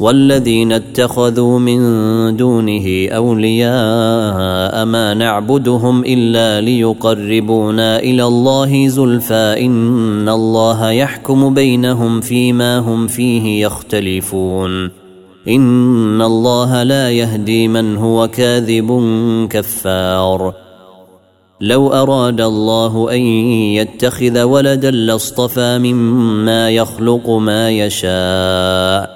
والذين 0.00 0.72
اتخذوا 0.72 1.58
من 1.58 1.80
دونه 2.36 3.08
أولياء 3.08 4.84
ما 4.84 5.14
نعبدهم 5.14 6.04
إلا 6.06 6.60
ليقربونا 6.60 7.98
إلى 7.98 8.24
الله 8.24 8.88
زلفى 8.88 9.56
إن 9.60 10.28
الله 10.28 10.90
يحكم 10.90 11.54
بينهم 11.54 12.20
فيما 12.20 12.78
هم 12.78 13.06
فيه 13.06 13.66
يختلفون. 13.66 14.90
إن 15.48 16.22
الله 16.22 16.82
لا 16.82 17.10
يهدي 17.10 17.68
من 17.68 17.96
هو 17.96 18.28
كاذب 18.28 18.88
كفار. 19.50 20.54
لو 21.60 21.88
أراد 21.92 22.40
الله 22.40 23.12
أن 23.12 23.20
يتخذ 23.80 24.42
ولدا 24.42 24.90
لاصطفى 24.90 25.78
مما 25.78 26.70
يخلق 26.70 27.30
ما 27.30 27.70
يشاء. 27.70 29.15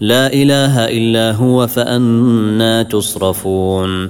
لا 0.00 0.32
إله 0.32 0.84
إلا 0.84 1.32
هو 1.32 1.66
فأنا 1.66 2.82
تصرفون. 2.82 4.08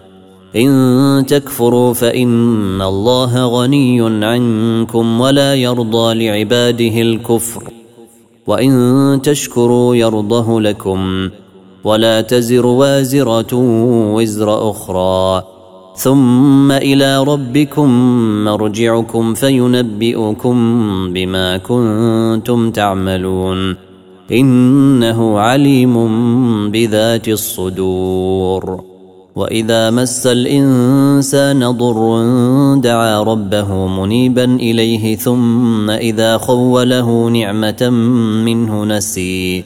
إن 0.56 1.24
تكفروا 1.28 1.94
فإن 1.94 2.82
الله 2.82 3.46
غني 3.46 4.24
عنكم 4.24 5.20
ولا 5.20 5.54
يرضى 5.54 6.26
لعباده 6.26 7.02
الكفر. 7.02 7.62
وإن 8.46 9.20
تشكروا 9.22 9.96
يرضه 9.96 10.60
لكم. 10.60 11.30
ولا 11.84 12.20
تزر 12.20 12.66
وازرة 12.66 13.54
وزر 14.14 14.70
أخرى. 14.70 15.42
ثم 15.96 16.72
إلى 16.72 17.24
ربكم 17.24 17.90
مرجعكم 18.44 19.34
فينبئكم 19.34 20.56
بما 21.12 21.56
كنتم 21.56 22.70
تعملون. 22.70 23.85
إنه 24.32 25.38
عليم 25.38 25.94
بذات 26.70 27.28
الصدور. 27.28 28.80
وإذا 29.36 29.90
مس 29.90 30.26
الإنسان 30.26 31.70
ضر 31.70 32.24
دعا 32.80 33.22
ربه 33.22 33.86
منيبا 33.86 34.44
إليه 34.44 35.16
ثم 35.16 35.90
إذا 35.90 36.38
خوله 36.38 37.28
نعمة 37.28 37.90
منه 38.44 38.84
نسي. 38.84 39.64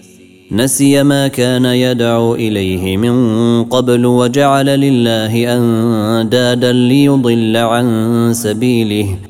نسي 0.53 1.03
ما 1.03 1.29
كان 1.29 1.65
يدعو 1.65 2.35
إليه 2.35 2.97
من 2.97 3.15
قبل 3.65 4.07
وجعل 4.07 4.67
لله 4.67 5.57
أندادا 5.57 6.73
ليضل 6.73 7.57
عن 7.57 7.87
سبيله. 8.35 9.30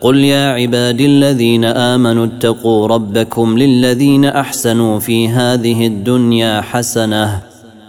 قل 0.00 0.16
يا 0.16 0.50
عبادي 0.50 1.06
الذين 1.06 1.64
امنوا 1.64 2.26
اتقوا 2.26 2.86
ربكم 2.86 3.58
للذين 3.58 4.24
احسنوا 4.24 4.98
في 4.98 5.28
هذه 5.28 5.86
الدنيا 5.86 6.60
حسنه 6.60 7.42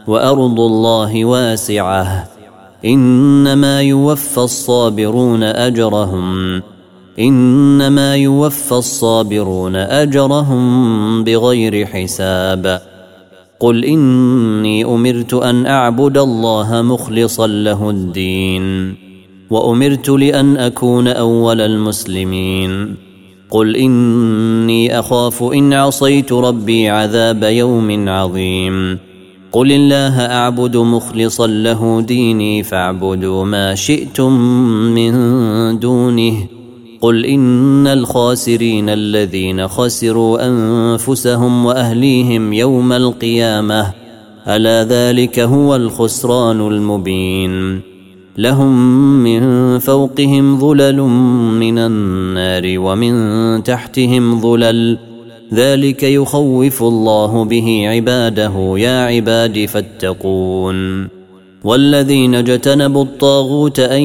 وارض 0.07 0.59
الله 0.59 1.25
واسعه 1.25 2.27
انما 2.85 3.81
يوفى 3.81 4.37
الصابرون 4.37 5.43
اجرهم 5.43 6.61
انما 7.19 8.15
يوفى 8.15 8.71
الصابرون 8.71 9.75
اجرهم 9.75 11.23
بغير 11.23 11.85
حساب 11.85 12.81
قل 13.59 13.85
اني 13.85 14.85
امرت 14.85 15.33
ان 15.33 15.65
اعبد 15.65 16.17
الله 16.17 16.81
مخلصا 16.81 17.47
له 17.47 17.89
الدين 17.89 18.95
وأمرت 19.51 20.09
لأن 20.09 20.57
أكون 20.57 21.07
أول 21.07 21.61
المسلمين. 21.61 22.95
قل 23.49 23.75
إني 23.75 24.99
أخاف 24.99 25.43
إن 25.43 25.73
عصيت 25.73 26.33
ربي 26.33 26.89
عذاب 26.89 27.43
يوم 27.43 28.09
عظيم. 28.09 28.97
قل 29.51 29.71
الله 29.71 30.19
أعبد 30.19 30.77
مخلصا 30.77 31.47
له 31.47 32.01
ديني 32.01 32.63
فاعبدوا 32.63 33.45
ما 33.45 33.75
شئتم 33.75 34.31
من 34.95 35.13
دونه. 35.79 36.33
قل 37.01 37.25
إن 37.25 37.87
الخاسرين 37.87 38.89
الذين 38.89 39.67
خسروا 39.67 40.47
أنفسهم 40.47 41.65
وأهليهم 41.65 42.53
يوم 42.53 42.91
القيامة. 42.91 43.93
ألا 44.47 44.83
ذلك 44.83 45.39
هو 45.39 45.75
الخسران 45.75 46.67
المبين. 46.67 47.90
لهم 48.37 48.73
من 49.23 49.79
فوقهم 49.79 50.59
ظلل 50.59 51.01
من 51.59 51.77
النار 51.77 52.79
ومن 52.79 53.63
تحتهم 53.63 54.41
ظلل. 54.41 54.97
ذلك 55.53 56.03
يخوف 56.03 56.83
الله 56.83 57.45
به 57.45 57.83
عباده 57.87 58.73
يا 58.77 59.05
عباد 59.05 59.65
فاتقون. 59.65 61.07
والذين 61.63 62.35
اجتنبوا 62.35 63.03
الطاغوت 63.03 63.79
أن 63.79 64.01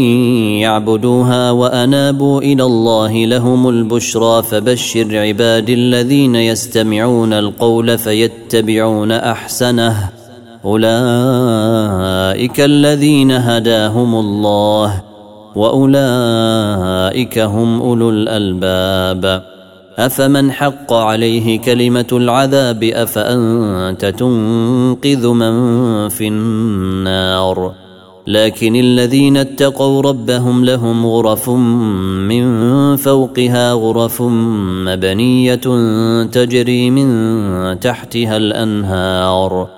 يعبدوها 0.61 1.50
وأنابوا 1.50 2.40
إلى 2.40 2.64
الله 2.64 3.26
لهم 3.26 3.69
البشرى 3.69 4.43
فبشر 4.43 5.19
عباد 5.19 5.70
الذين 5.70 6.34
يستمعون 6.34 7.32
القول 7.32 7.99
فيتبعون 7.99 9.12
أحسنه. 9.12 10.16
أولئك 10.67 12.61
الذين 12.61 13.31
هداهم 13.31 14.15
الله 14.15 15.03
وأولئك 15.57 17.39
هم 17.39 17.83
أولو 17.83 18.11
الألباب. 18.11 19.43
أفمن 19.99 20.53
حق 20.53 20.93
عليه 20.93 21.61
كلمة 21.61 22.07
العذاب 22.13 22.85
أفأنت 22.85 24.05
تنقذ 24.05 25.29
من 25.29 26.09
في 26.09 26.29
النار؟ 26.29 27.73
لكن 28.27 28.77
الذين 28.77 29.37
اتقوا 29.37 30.03
ربهم 30.03 30.65
لهم 30.65 31.07
غرف 31.07 31.51
من 32.29 32.97
فوقها 32.97 33.73
غرف 33.73 34.23
مبنية 34.87 35.55
تجري 36.25 36.91
من 36.91 37.81
تحتها 37.81 38.37
الأنهار. 38.37 39.69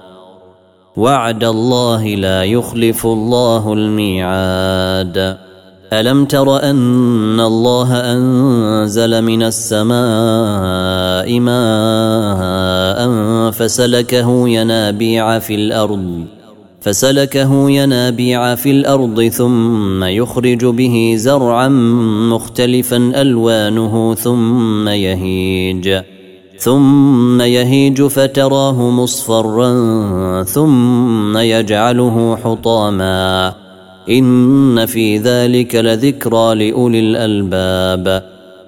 وعد 0.99 1.45
الله 1.45 2.03
لا 2.07 2.45
يخلف 2.45 3.07
الله 3.07 3.73
الميعاد. 3.73 5.37
ألم 5.93 6.25
تر 6.25 6.63
أن 6.63 7.41
الله 7.41 8.13
أنزل 8.13 9.23
من 9.23 9.43
السماء 9.43 11.41
ماء 11.41 12.99
فسلكه 13.51 14.49
ينابيع 14.49 15.39
في 15.39 15.55
الأرض 15.55 16.25
فسلكه 16.81 17.71
ينابيع 17.71 18.55
في 18.55 18.71
الأرض 18.71 19.23
ثم 19.23 20.05
يخرج 20.05 20.65
به 20.65 21.15
زرعا 21.17 21.69
مختلفا 22.33 22.97
ألوانه 22.97 24.15
ثم 24.15 24.89
يهيج. 24.89 26.18
ثم 26.59 27.41
يهيج 27.41 28.03
فتراه 28.03 28.91
مصفرا 28.91 29.73
ثم 30.43 31.39
يجعله 31.39 32.37
حطاما. 32.37 33.55
إن 34.11 34.87
في 34.87 35.19
ذلك 35.19 35.75
لذكرى 35.75 36.55
لأولي 36.55 37.01
الألباب. 37.01 38.25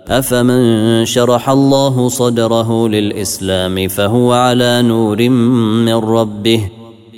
أفمن 0.09 1.05
شرح 1.05 1.51
الله 1.51 2.09
صدره 2.09 2.89
للإسلام 2.89 3.89
فهو 3.89 4.33
على 4.33 4.83
نور 4.83 5.29
من 5.29 5.95
ربه. 5.95 6.71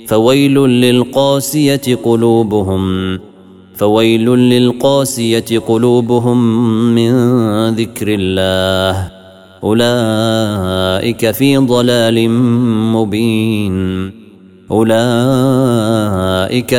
فويل 0.07 0.55
للقاسية 0.55 1.97
قلوبهم 2.03 3.19
فويل 3.75 4.29
للقاسية 4.29 5.59
قلوبهم 5.67 6.37
من 6.95 7.13
ذكر 7.69 8.07
الله. 8.07 9.22
أولئك 9.63 11.31
في 11.31 11.57
ضلال 11.57 12.29
مبين. 12.91 14.11
أولئك 14.71 14.91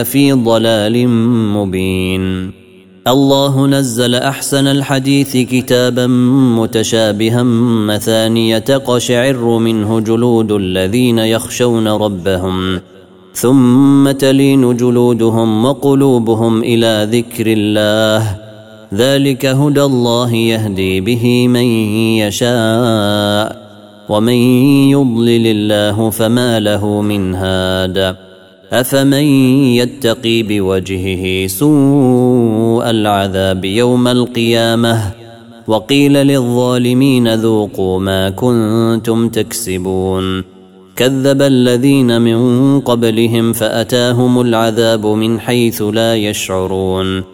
في 0.02 0.32
ضلال 0.32 1.08
مبين. 1.54 2.50
الله 3.08 3.66
نزل 3.66 4.14
أحسن 4.14 4.66
الحديث 4.66 5.36
كتابا 5.36 6.06
متشابها 6.56 7.42
مثانية 7.86 8.58
تقشعر 8.58 9.58
منه 9.58 10.00
جلود 10.00 10.52
الذين 10.52 11.18
يخشون 11.18 11.88
ربهم 11.88 12.80
ثم 13.34 14.10
تلين 14.10 14.76
جلودهم 14.76 15.64
وقلوبهم 15.64 16.62
إلى 16.62 17.08
ذكر 17.12 17.46
الله. 17.46 18.43
ذلك 18.94 19.46
هدى 19.46 19.82
الله 19.82 20.34
يهدي 20.34 21.00
به 21.00 21.48
من 21.48 21.64
يشاء 22.22 23.64
ومن 24.08 24.32
يضلل 24.88 25.46
الله 25.46 26.10
فما 26.10 26.60
له 26.60 27.00
من 27.00 27.34
هاد. 27.34 28.16
أفمن 28.72 29.24
يتقي 29.74 30.42
بوجهه 30.42 31.46
سوء 31.46 32.90
العذاب 32.90 33.64
يوم 33.64 34.08
القيامة؟ 34.08 35.00
وقيل 35.66 36.12
للظالمين 36.12 37.34
ذوقوا 37.34 38.00
ما 38.00 38.30
كنتم 38.30 39.28
تكسبون. 39.28 40.42
كذب 40.96 41.42
الذين 41.42 42.20
من 42.22 42.80
قبلهم 42.80 43.52
فأتاهم 43.52 44.40
العذاب 44.40 45.06
من 45.06 45.40
حيث 45.40 45.82
لا 45.82 46.16
يشعرون. 46.16 47.33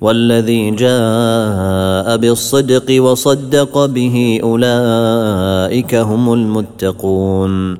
والذي 0.00 0.70
جاء 0.70 2.16
بالصدق 2.16 3.02
وصدق 3.02 3.86
به 3.86 4.40
أولئك 4.42 5.94
هم 5.94 6.32
المتقون. 6.32 7.76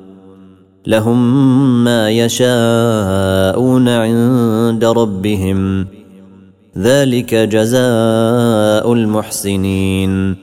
لهم 0.87 1.83
ما 1.83 2.09
يشاءون 2.09 3.89
عند 3.89 4.85
ربهم. 4.85 5.87
ذلك 6.77 7.35
جزاء 7.35 8.93
المحسنين. 8.93 10.35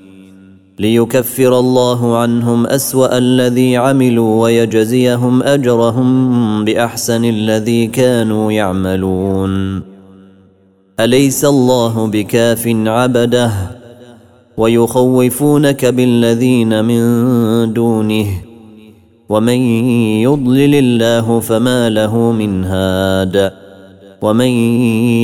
ليكفر 0.79 1.59
الله 1.59 2.17
عنهم 2.17 2.67
أسوأ 2.67 3.19
الذي 3.19 3.77
عملوا 3.77 4.43
ويجزيهم 4.43 5.43
أجرهم 5.43 6.65
بأحسن 6.65 7.25
الذي 7.25 7.87
كانوا 7.87 8.53
يعملون. 8.53 9.94
أليس 11.01 11.45
الله 11.45 12.07
بكاف 12.07 12.69
عبده؟ 12.69 13.53
ويخوفونك 14.57 15.85
بالذين 15.85 16.85
من 16.85 17.73
دونه. 17.73 18.27
ومن 19.29 19.59
يضلل 20.23 20.75
الله 20.75 21.41
فما 21.41 21.91
له 21.91 22.33
من 22.33 22.65
هاد. 22.65 23.53
ومن 24.23 24.49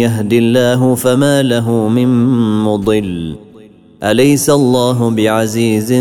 يهد 0.03 0.33
الله 0.33 0.95
فما 0.95 1.43
له 1.43 1.89
من 1.89 2.09
مضل. 2.65 3.37
أليس 4.03 4.51
الله 4.51 5.11
بعزيز 5.11 5.93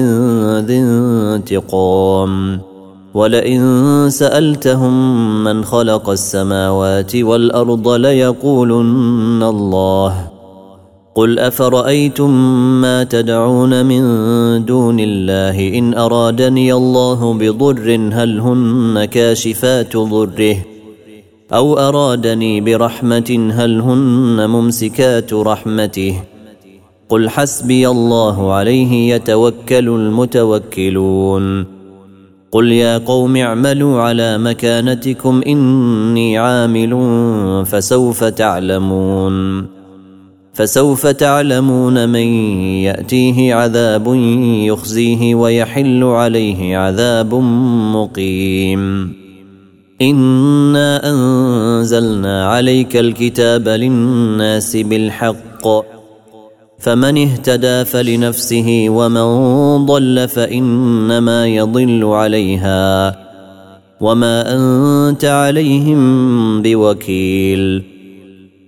ذي 0.65 0.79
انتقام؟ 0.79 2.61
ولئن 3.13 4.05
سألتهم 4.09 4.93
من 5.43 5.63
خلق 5.63 6.09
السماوات 6.09 7.15
والأرض 7.15 7.89
ليقولن 7.89 9.43
الله. 9.43 10.27
قل 11.15 11.39
أفرأيتم 11.39 12.31
ما 12.81 13.03
تدعون 13.03 13.85
من 13.85 14.01
دون 14.65 14.97
الله؟ 14.99 15.79
إن 15.79 15.93
أرادني 15.93 16.73
الله 16.73 17.33
بضر 17.33 18.09
هل 18.11 18.39
هن 18.39 19.05
كاشفات 19.05 19.97
ضره؟ 19.97 20.55
أو 21.53 21.77
أرادني 21.77 22.61
برحمة 22.61 23.51
هل 23.53 23.81
هن 23.81 24.49
ممسكات 24.49 25.33
رحمته؟ 25.33 26.21
قل 27.09 27.29
حسبي 27.29 27.87
الله 27.87 28.53
عليه 28.53 29.13
يتوكل 29.15 29.87
المتوكلون. 29.87 31.78
قل 32.51 32.71
يا 32.71 32.97
قوم 32.97 33.37
اعملوا 33.37 34.01
على 34.01 34.37
مكانتكم 34.37 35.41
اني 35.47 36.37
عامل 36.37 36.93
فسوف 37.65 38.23
تعلمون 38.23 39.67
فسوف 40.53 41.07
تعلمون 41.07 42.09
من 42.09 42.27
ياتيه 42.83 43.53
عذاب 43.53 44.15
يخزيه 44.65 45.35
ويحل 45.35 46.03
عليه 46.03 46.77
عذاب 46.77 47.33
مقيم 47.95 49.13
انا 50.01 51.09
انزلنا 51.11 52.47
عليك 52.47 52.97
الكتاب 52.97 53.67
للناس 53.67 54.75
بالحق 54.75 55.98
فمن 56.79 57.17
اهتدى 57.17 57.85
فلنفسه 57.85 58.85
ومن 58.89 59.25
ضل 59.85 60.27
فإنما 60.27 61.47
يضل 61.47 62.03
عليها 62.03 63.15
وما 64.01 64.55
أنت 64.55 65.25
عليهم 65.25 66.61
بوكيل. 66.61 67.83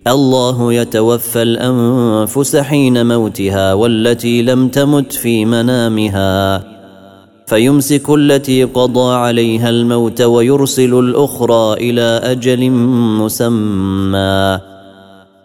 الله 0.08 0.74
يتوفى 0.74 1.42
الأنفس 1.42 2.56
حين 2.56 3.06
موتها 3.06 3.74
والتي 3.74 4.42
لم 4.42 4.68
تمت 4.68 5.14
في 5.14 5.46
منامها 5.46 6.64
فيمسك 7.48 8.10
التي 8.10 8.64
قضى 8.64 9.14
عليها 9.14 9.70
الموت 9.70 10.22
ويرسل 10.22 11.00
الأخرى 11.00 11.74
إلى 11.74 12.22
أجل 12.24 12.72
مسمى. 13.22 14.71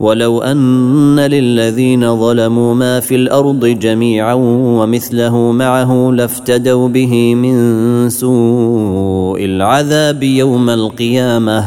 ولو 0.00 0.42
أن 0.42 1.20
للذين 1.20 2.16
ظلموا 2.20 2.74
ما 2.74 3.00
في 3.00 3.14
الأرض 3.14 3.66
جميعا 3.66 4.34
ومثله 4.78 5.52
معه 5.52 6.10
لافتدوا 6.10 6.88
به 6.88 7.34
من 7.34 8.08
سوء 8.10 9.44
العذاب 9.44 10.22
يوم 10.22 10.70
القيامة 10.70 11.64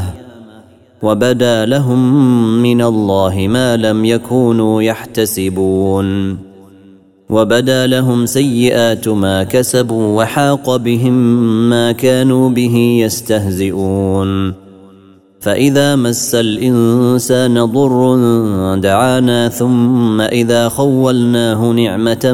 وبدا 1.02 1.66
لهم 1.66 2.24
من 2.62 2.82
الله 2.82 3.48
ما 3.50 3.78
لم 3.78 4.06
يكونوا 4.06 4.82
يحتسبون 4.82 6.38
وبدا 7.30 7.88
لهم 7.88 8.26
سيئات 8.26 9.08
ما 9.08 9.44
كسبوا 9.44 10.22
وحاق 10.22 10.76
بهم 10.76 11.14
ما 11.70 11.92
كانوا 11.92 12.50
به 12.50 13.00
يستهزئون 13.04 14.69
فإذا 15.40 15.96
مس 15.96 16.36
الإنسان 16.36 17.66
ضر 17.66 18.16
دعانا 18.76 19.50
ثم 19.50 20.22
إذا 20.22 20.70
خولناه 20.70 21.72
نعمة 21.72 22.34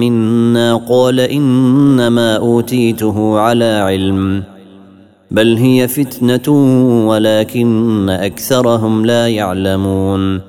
منا 0.00 0.76
قال 0.76 1.20
إنما 1.20 2.36
أوتيته 2.36 3.38
على 3.38 3.64
علم 3.64 4.42
بل 5.30 5.56
هي 5.56 5.88
فتنة 5.88 6.54
ولكن 7.06 8.10
أكثرهم 8.10 9.06
لا 9.06 9.28
يعلمون 9.28 10.40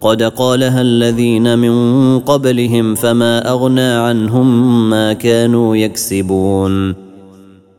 قد 0.00 0.22
قالها 0.22 0.80
الذين 0.80 1.58
من 1.58 1.74
قبلهم 2.20 2.94
فما 2.94 3.50
أغنى 3.50 3.90
عنهم 3.90 4.90
ما 4.90 5.12
كانوا 5.12 5.76
يكسبون 5.76 6.94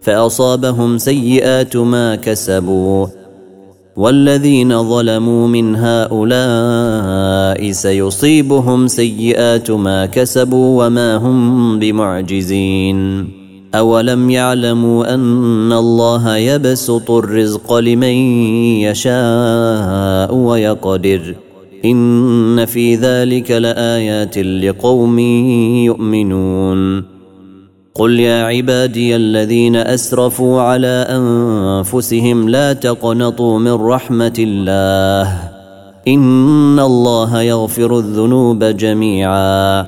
فأصابهم 0.01 0.97
سيئات 0.97 1.77
ما 1.77 2.15
كسبوا 2.15 3.07
والذين 3.97 4.83
ظلموا 4.83 5.47
من 5.47 5.75
هؤلاء 5.75 7.71
سيصيبهم 7.71 8.87
سيئات 8.87 9.71
ما 9.71 10.05
كسبوا 10.05 10.85
وما 10.85 11.15
هم 11.15 11.79
بمعجزين. 11.79 13.27
أولم 13.75 14.29
يعلموا 14.29 15.13
أن 15.13 15.73
الله 15.73 16.37
يبسط 16.37 17.11
الرزق 17.11 17.73
لمن 17.73 18.15
يشاء 18.81 20.35
ويقدر. 20.35 21.35
إن 21.85 22.65
في 22.65 22.95
ذلك 22.95 23.51
لآيات 23.51 24.37
لقوم 24.37 25.19
يؤمنون. 25.85 27.16
قل 27.97 28.19
يا 28.19 28.43
عبادي 28.43 29.15
الذين 29.15 29.75
أسرفوا 29.75 30.61
على 30.61 31.07
أنفسهم 31.09 32.49
لا 32.49 32.73
تقنطوا 32.73 33.59
من 33.59 33.73
رحمة 33.73 34.33
الله. 34.39 35.39
إن 36.07 36.79
الله 36.79 37.41
يغفر 37.41 37.97
الذنوب 37.97 38.63
جميعاً. 38.63 39.85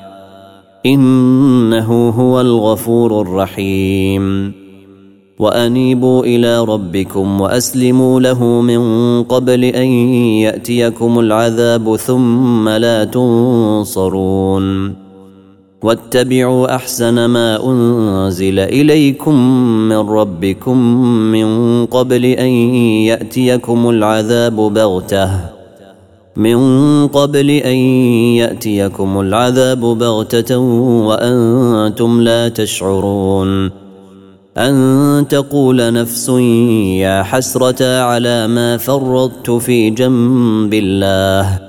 إنه 0.85 2.09
هو 2.09 2.41
الغفور 2.41 3.21
الرحيم. 3.21 4.53
وأنيبوا 5.39 6.23
إلى 6.23 6.63
ربكم 6.63 7.41
وأسلموا 7.41 8.19
له 8.19 8.43
من 8.43 9.23
قبل 9.23 9.63
أن 9.63 9.87
يأتيكم 10.41 11.19
العذاب 11.19 11.95
ثم 11.95 12.69
لا 12.69 13.03
تنصرون. 13.03 15.08
واتبعوا 15.81 16.75
أحسن 16.75 17.25
ما 17.25 17.65
أنزل 17.65 18.59
إليكم 18.59 19.35
من 19.89 19.97
ربكم 19.97 20.77
من 21.31 21.85
قبل 21.85 22.25
أن 22.25 22.47
يأتيكم 23.07 23.89
العذاب 23.89 24.55
بغتة. 24.55 25.29
من 26.35 26.57
قبل 27.07 27.49
أن 27.49 27.75
يأتيكم 28.35 29.19
العذاب 29.19 29.79
بغتة 29.79 30.57
وأنتم 31.07 32.21
لا 32.21 32.49
تشعرون. 32.49 33.71
أن 34.57 35.25
تقول 35.29 35.93
نفس 35.93 36.29
يا 36.99 37.23
حسرة 37.23 38.01
على 38.01 38.47
ما 38.47 38.77
فرطت 38.77 39.51
في 39.51 39.89
جنب 39.89 40.73
الله. 40.73 41.68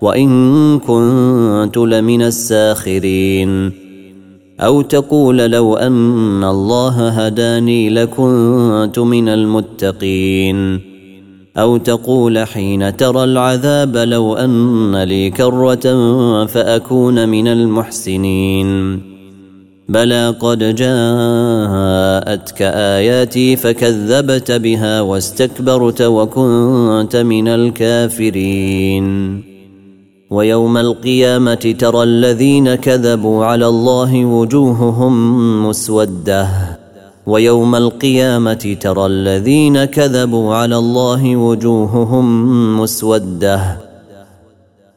وإن 0.00 0.78
كنت 0.78 1.76
لمن 1.76 2.22
الساخرين. 2.22 3.72
أو 4.60 4.82
تقول 4.82 5.36
لو 5.36 5.76
أن 5.76 6.44
الله 6.44 7.08
هداني 7.08 7.90
لكنت 7.90 8.98
من 8.98 9.28
المتقين. 9.28 10.80
أو 11.56 11.76
تقول 11.76 12.38
حين 12.38 12.96
ترى 12.96 13.24
العذاب 13.24 13.96
لو 13.96 14.34
أن 14.34 15.02
لي 15.02 15.30
كرة 15.30 15.86
فأكون 16.44 17.28
من 17.28 17.48
المحسنين. 17.48 19.00
بلى 19.88 20.34
قد 20.40 20.58
جاءتك 20.58 22.62
آياتي 22.62 23.56
فكذبت 23.56 24.52
بها 24.52 25.00
واستكبرت 25.00 26.02
وكنت 26.02 27.16
من 27.16 27.48
الكافرين. 27.48 29.55
ويوم 30.30 30.76
القيامة 30.76 31.74
ترى 31.78 32.02
الذين 32.02 32.74
كذبوا 32.74 33.44
على 33.44 33.66
الله 33.66 34.24
وجوههم 34.24 35.66
مسودة. 35.68 36.48
ويوم 37.26 37.74
القيامة 37.74 38.76
ترى 38.80 39.06
الذين 39.06 39.84
كذبوا 39.84 40.54
على 40.54 40.76
الله 40.78 41.36
وجوههم 41.36 42.26
مسودة. 42.80 43.78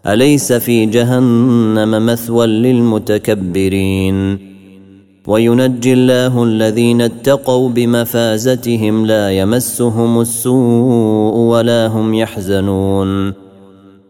أليس 0.07 0.53
في 0.53 0.85
جهنم 0.85 2.05
مثوى 2.05 2.47
للمتكبرين؟ 2.47 4.39
وينجي 5.27 5.93
الله 5.93 6.43
الذين 6.43 7.01
اتقوا 7.01 7.69
بمفازتهم 7.69 9.05
لا 9.05 9.31
يمسهم 9.31 10.21
السوء 10.21 11.37
ولا 11.37 11.87
هم 11.87 12.13
يحزنون. 12.13 13.48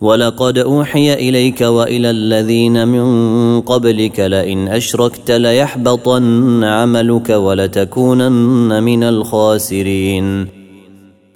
ولقد 0.00 0.58
اوحي 0.58 1.14
اليك 1.14 1.60
والى 1.60 2.10
الذين 2.10 2.88
من 2.88 3.60
قبلك 3.60 4.20
لئن 4.20 4.68
اشركت 4.68 5.30
ليحبطن 5.30 6.64
عملك 6.64 7.30
ولتكونن 7.30 8.82
من 8.82 9.02
الخاسرين 9.02 10.46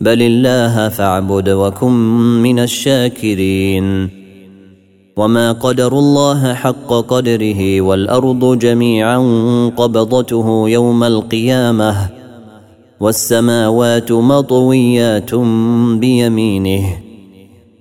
بل 0.00 0.23
الله 0.23 0.88
فاعبد 0.88 1.49
وكن 1.49 1.92
من 2.42 2.59
الشاكرين 2.59 4.11
وما 5.16 5.52
قدر 5.52 5.99
الله 5.99 6.54
حق 6.54 6.92
قدره 6.92 7.81
والارض 7.81 8.59
جميعا 8.59 9.19
قبضته 9.76 10.69
يوم 10.69 11.04
القيامه 11.04 12.09
والسماوات 13.00 14.12
مطويات 14.12 15.35
بيمينه 15.95 17.01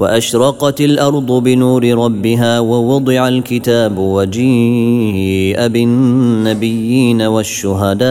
وأشرقت 0.00 0.80
الأرض 0.80 1.32
بنور 1.32 1.84
ربها 1.84 2.60
ووضع 2.60 3.28
الكتاب 3.28 3.98
وجيء 3.98 5.66
بالنبيين 5.66 7.22
والشهداء 7.22 8.10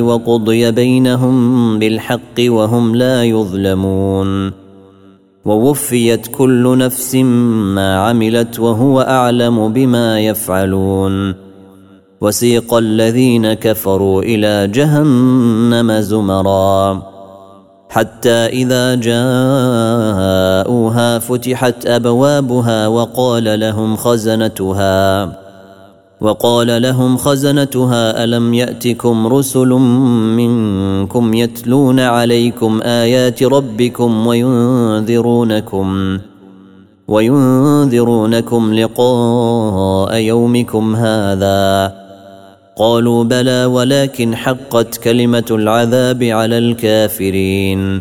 وقضي 0.00 0.70
بينهم 0.70 1.78
بالحق 1.78 2.38
وهم 2.40 2.96
لا 2.96 3.24
يظلمون 3.24 4.52
ووفيت 5.44 6.26
كل 6.26 6.78
نفس 6.78 7.14
ما 7.14 7.96
عملت 7.96 8.60
وهو 8.60 9.00
أعلم 9.00 9.72
بما 9.72 10.20
يفعلون 10.20 11.34
وسيق 12.20 12.74
الذين 12.74 13.52
كفروا 13.52 14.22
إلى 14.22 14.68
جهنم 14.68 15.92
زمرًا 16.00 17.09
حتى 17.90 18.30
إذا 18.30 18.94
جاءوها 18.94 19.18
فتحت 21.18 21.86
أبوابها 21.86 22.88
وقال 22.88 23.60
لهم 23.60 23.96
خزنتها 23.96 25.32
وقال 26.20 26.82
لهم 26.82 27.16
خزنتها 27.16 28.24
ألم 28.24 28.54
يأتكم 28.54 29.26
رسل 29.26 29.68
منكم 30.38 31.34
يتلون 31.34 32.00
عليكم 32.00 32.80
آيات 32.82 33.42
ربكم 33.42 34.26
وينذرونكم 34.26 36.18
وينذرونكم 37.08 38.74
لقاء 38.74 40.16
يومكم 40.16 40.96
هذا؟ 40.96 41.99
قالوا 42.76 43.24
بلى 43.24 43.64
ولكن 43.64 44.36
حقت 44.36 44.96
كلمة 44.96 45.44
العذاب 45.50 46.22
على 46.22 46.58
الكافرين. 46.58 48.00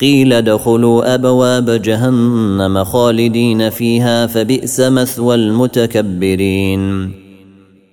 قيل 0.00 0.32
ادخلوا 0.32 1.14
أبواب 1.14 1.70
جهنم 1.70 2.84
خالدين 2.84 3.70
فيها 3.70 4.26
فبئس 4.26 4.80
مثوى 4.80 5.34
المتكبرين. 5.34 7.12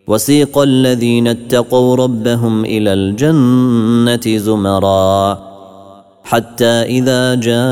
وسيق 0.07 0.57
الذين 0.57 1.27
اتقوا 1.27 1.95
ربهم 1.95 2.65
إلى 2.65 2.93
الجنة 2.93 4.37
زمرا. 4.37 5.39
حتى 6.23 6.65
إذا 6.65 7.35
جاءوها 7.35 7.69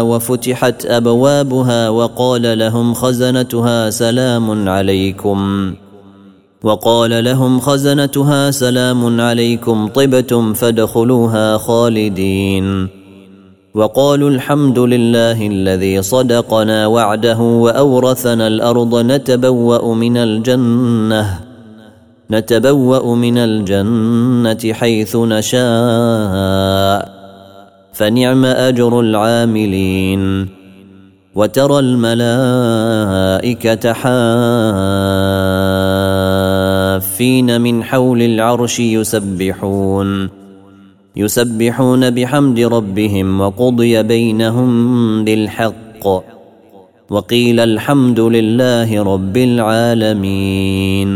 وفتحت 0.00 0.86
أبوابها 0.86 1.88
وقال 1.88 2.58
لهم 2.58 2.94
خزنتها 2.94 3.90
سلام 3.90 4.68
عليكم. 4.68 5.72
وقال 6.62 7.24
لهم 7.24 7.60
خزنتها 7.60 8.50
سلام 8.50 9.20
عليكم 9.20 9.88
طبتم 9.88 10.52
فادخلوها 10.52 11.58
خالدين. 11.58 12.88
وقالوا 13.74 14.30
الحمد 14.30 14.78
لله 14.78 15.46
الذي 15.46 16.02
صدقنا 16.02 16.86
وعده 16.86 17.40
وأورثنا 17.40 18.46
الأرض 18.46 18.94
نتبوأ 19.04 19.94
من 19.94 20.16
الجنة 20.16 21.40
نتبوأ 22.30 23.14
من 23.14 23.38
الجنة 23.38 24.72
حيث 24.72 25.16
نشاء 25.16 27.08
فنعم 27.92 28.44
أجر 28.44 29.00
العاملين. 29.00 30.48
وترى 31.34 31.78
الملائكة 31.78 32.84
حافين 37.20 37.60
من 37.60 37.84
حول 37.84 38.22
العرش 38.22 38.80
يسبحون. 38.80 40.30
يسبحون 41.16 42.10
بحمد 42.10 42.60
ربهم 42.60 43.40
وقضي 43.40 44.02
بينهم 44.02 45.24
بالحق. 45.24 46.06
وقيل 47.10 47.60
الحمد 47.60 48.20
لله 48.20 49.02
رب 49.02 49.36
العالمين. 49.36 51.10